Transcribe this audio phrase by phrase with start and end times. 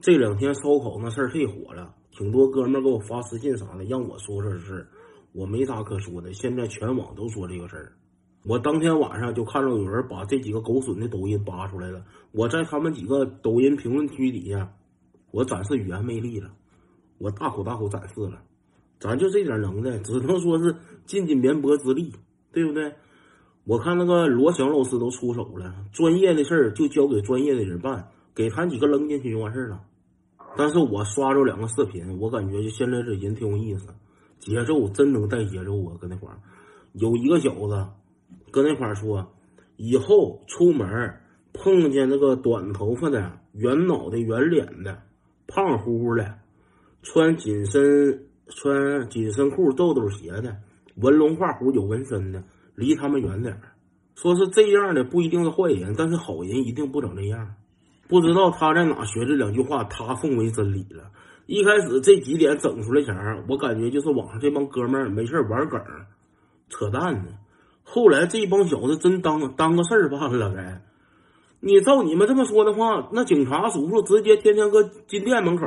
[0.00, 4.88] 这两天烧烤那事儿忒火了，挺多哥们给我发私信啥的，让我说说这事儿。
[5.32, 7.92] 我没啥可说的，现在全网都说这个事儿。
[8.44, 12.02] 我当天晚上就看到有人把这几个狗损的抖音扒出来了，
[12.32, 14.72] 我在他们几个抖音评论区底下，
[15.30, 16.50] 我展示语言魅力了，
[17.18, 18.40] 我大口大口展示了。
[18.98, 20.74] 咱就这点能耐，只能说是
[21.04, 22.14] 尽尽绵薄之力，
[22.50, 22.94] 对不对？
[23.64, 29.82] 我看那个罗翔老师都出手了，专业的事儿就交给专业的人办，给他几个扔进去就完事儿了。
[30.56, 33.88] 但是我刷着两个视频，我感觉就现在这人挺有意思，
[34.38, 35.96] 节奏真能带节奏啊！
[36.00, 36.38] 搁那块儿
[36.92, 37.86] 有一个小子，
[38.50, 39.32] 搁那块儿说，
[39.76, 40.88] 以后出门
[41.52, 45.02] 碰见那个短头发的、圆脑袋、圆脸的、
[45.46, 46.34] 胖乎乎的、
[47.02, 50.56] 穿紧身穿紧身裤、豆豆鞋的、
[50.96, 52.42] 纹龙画虎、有纹身的，
[52.74, 53.60] 离他们远点儿。
[54.16, 57.54] 说是这样的不一定是坏人，但是好人一定不整这样。
[58.10, 61.04] 不知道他在哪学这两句话，他奉为真理了。
[61.46, 63.14] 一开始这几点整出来前
[63.48, 65.80] 我感觉就是网上这帮哥们儿没事玩梗、
[66.68, 67.28] 扯淡呢。
[67.82, 70.82] 后来这帮小子真当当个事儿办了呗。
[71.60, 75.66] 你照你们这么说的话，那警察叔叔直接天天搁金店门口、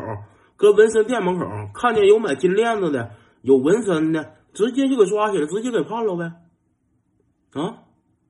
[0.56, 6.32] 搁纹身店门口，看见有买金链子的、有纹身的，直接就给抓起来，直接给判了呗。
[7.54, 7.84] 啊，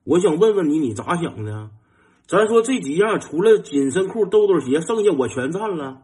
[0.03, 1.69] 我想问问你，你咋想的？
[2.25, 6.03] 咱说这几样，除了紧身裤、豆豆鞋，剩下我全占了。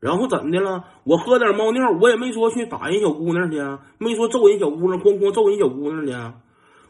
[0.00, 0.84] 然后怎的了？
[1.04, 3.56] 我喝点猫尿，我也没说去打人小姑娘去，
[3.98, 6.34] 没说揍人小姑娘，哐哐揍人小姑娘去。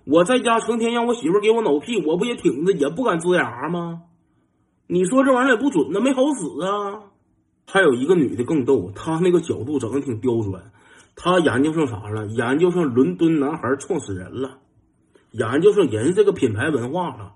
[0.05, 4.03] 我在家成天让我媳妇给我挠屁，我不也挺着，也不敢呲牙吗？
[4.87, 7.03] 你说这玩意儿也不准呢，没好使啊。
[7.67, 10.73] 还有一个女的更逗，她那个角度整的挺刁钻，
[11.15, 12.27] 她研究上啥了？
[12.27, 14.59] 研究上伦敦男孩创始人了，
[15.31, 17.33] 研究上人这个品牌文化了。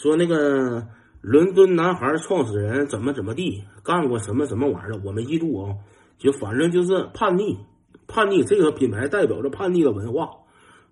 [0.00, 0.86] 说那个
[1.20, 5.74] 伦敦男孩创始人怎么怎么地干过什么什么玩意儿，我没记住啊，
[6.18, 7.58] 就反正就是叛逆，
[8.06, 10.30] 叛逆这个品牌代表着叛逆的文化，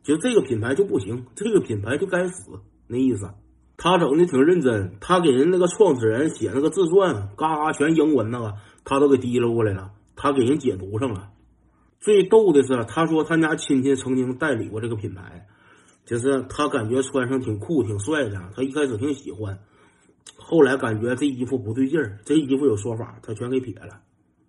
[0.03, 2.51] 就这个品牌就不行，这个品牌就该死
[2.89, 3.31] 那意思。
[3.77, 11.29] 他整的挺认真，他给人那个创始人写那个自传，嘎嘎全英文那个，他都给提溜过来了，他给人解读上了。
[12.01, 15.47] 最逗的是，他说他家亲戚曾经代理过这个品牌。
[16.07, 19.59] 就是他感觉穿上挺酷挺帅的，他一开始挺喜欢，
[20.37, 24.01] 后来感觉这衣服不对劲儿，这衣服有说法，他全给撇了。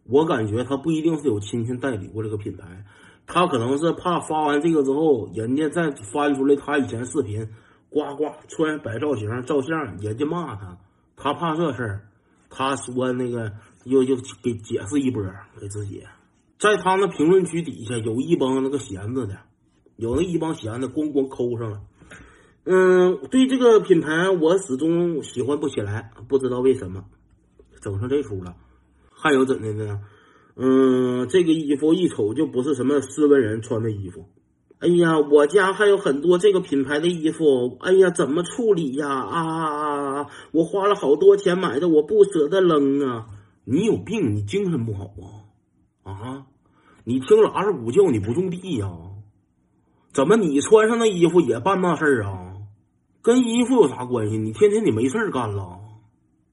[0.03, 2.85] 我感觉他不一定是有亲戚代理过这个品牌，
[3.25, 7.49] 他可能是怕发完这个之后，人家再翻出来他以前视频，
[7.89, 10.77] 呱呱穿摆造型照相，人家骂他，
[11.15, 12.07] 他怕这事儿，
[12.51, 13.51] 他说那个
[13.83, 15.23] 又又给解释一波
[15.59, 16.03] 给自己，
[16.59, 19.39] 在他那评论区底下有一帮那个闲着的。
[19.97, 21.81] 有那一帮闲的，咣咣抠上了。
[22.63, 27.03] 嗯，对这个品牌，我始终喜欢不起来，不知道为什么，
[27.81, 28.55] 整成这出了。
[29.11, 30.01] 还有怎的呢？
[30.55, 34.25] 嗯，这个衣服一瞅就不是什么斯文人穿的衣服。
[34.79, 37.77] 哎呀，我家还有很多这个品牌的衣服。
[37.79, 39.09] 哎呀，怎么处理呀？
[39.09, 43.25] 啊，我花了好多钱买的，我不舍得扔啊！
[43.65, 44.35] 你有病？
[44.35, 45.11] 你精神不好
[46.03, 46.11] 啊？
[46.11, 46.45] 啊？
[47.05, 48.87] 你听喇叭鼓叫，你不种地呀？
[50.17, 52.55] 怎么你穿上那衣服也办那事儿啊？
[53.21, 54.37] 跟衣服有啥关系？
[54.39, 55.77] 你天天你没事儿干了？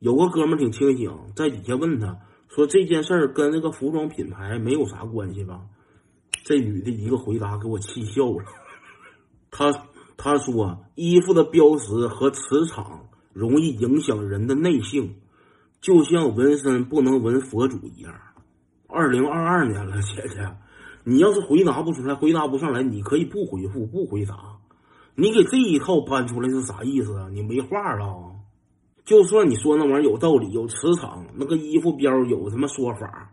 [0.01, 2.19] 有个哥们儿挺清醒，在底下问他
[2.51, 5.63] 说：“这件事儿跟那个服装品牌没有啥关系吧？”
[6.45, 8.45] 这女的一个回答给我气笑了。
[9.51, 9.73] 他
[10.19, 15.15] 他说：“衣服的标识和磁场容易影响人的内性，
[15.81, 18.13] 就像纹身不能纹佛祖一样。”
[18.89, 20.55] 二零二二年了，姐姐。
[21.05, 24.57] 你要是回答不出来，回答不上来，你可以不回复，不回答。
[25.15, 27.29] 你给这一套搬出来是啥意思啊？
[27.31, 28.33] 你没话了。
[29.05, 33.31] 就算你说那玩意儿有道理，有磁场，那个衣服标有什么说法？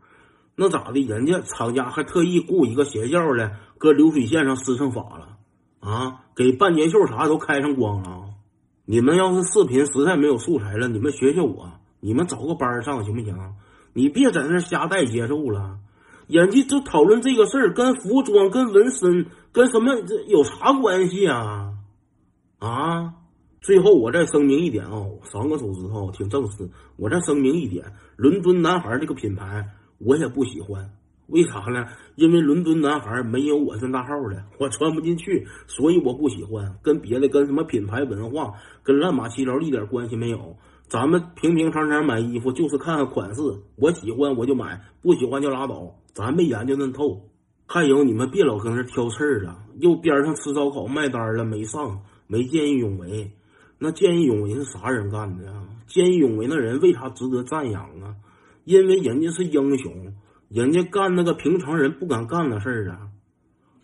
[0.56, 1.02] 那咋的？
[1.02, 5.38] 人家厂家还特意雇一个邪教的，搁流水线上施上法了
[5.80, 6.26] 啊！
[6.36, 8.26] 给半截袖啥都开上光了。
[8.86, 11.72] 你们要是视频实在没有素材了，你们学学我，
[12.02, 13.34] 你们找个班上行不行？
[13.94, 15.80] 你别在那瞎带节奏了。
[16.32, 21.74] 人家就讨论这个事儿，跟服装、跟纹身、跟什么这有啥关系啊？
[22.60, 23.14] 啊！
[23.60, 26.70] 最后我再声明一点啊，三个手指头挺正式。
[26.96, 27.86] 我再声明一点，
[28.16, 29.68] 伦敦男孩这个品牌
[29.98, 30.90] 我也不喜欢，
[31.28, 31.86] 为啥呢？
[32.16, 36.74] 因为伦敦男孩没有我这大号的，我穿不进去，所以我不喜欢。
[36.82, 38.54] 跟别的跟什么品牌文化、
[38.84, 40.56] 跟乱码七糟一点关系没有。
[40.92, 43.42] 咱们平平常常买衣服就是看看款式，
[43.78, 45.96] 我喜欢我就买，不喜欢就拉倒。
[46.14, 47.30] 咱没研究那透。
[47.66, 53.32] 还有你们别老搁那挑刺儿了，又边上吃烧烤卖单了没上，没见义勇为。
[53.80, 55.54] 那见义勇为是啥人干的呀？
[55.88, 58.18] 见义勇为那人为啥值得赞扬啊？
[58.66, 60.14] 因为人家是英雄，
[60.50, 63.08] 人家干那个平常人不敢干的事儿啊。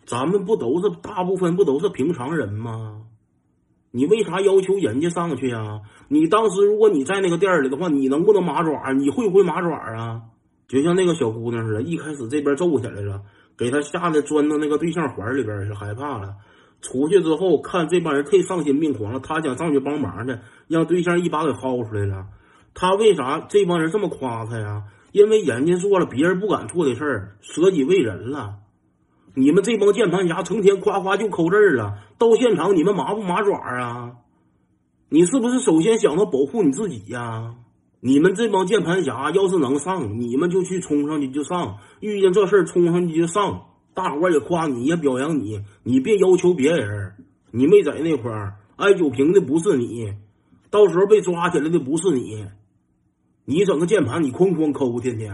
[0.04, 3.06] 咱们不都是大部分不都是平常人吗？
[3.90, 5.80] 你为啥要求人家上去呀？
[6.08, 8.92] 你当时如果你在那个店里的话，你能不能麻爪？
[8.92, 10.22] 你会不会麻爪啊？
[10.66, 13.22] 就像那个小姑娘似的，一开始这边揍起来了，
[13.56, 16.34] 给她吓得钻到那个对象怀里边，是害怕了。
[16.80, 20.38] 出去之后看这帮人忒丧心病狂了，他想上去帮忙去，
[20.68, 22.26] 让对象一把给薅出来了。
[22.74, 24.84] 他为啥这帮人这么夸他呀？
[25.10, 28.56] 因为人家做了别人不敢做的事儿，舍己为人了。
[29.38, 34.16] 你们这帮键盘侠成天夸夸就扣字儿了，到现场你们麻不麻爪啊？
[35.10, 37.54] 你是不是首先想到保护你自己呀？
[38.00, 43.66] 你们这帮键盘侠要是能上，你们就去冲上去就上，遇见这事儿冲上去就上。
[43.94, 47.12] 大伙儿也夸你，也表扬你，你别要求别人。
[47.52, 50.14] 你没在那块儿挨酒瓶的不是你，
[50.68, 52.44] 到时候被抓起来的不是你。
[53.44, 55.32] 你整个键盘，你哐哐扣，天天。